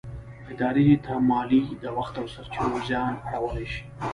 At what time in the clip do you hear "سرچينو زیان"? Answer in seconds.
2.33-3.13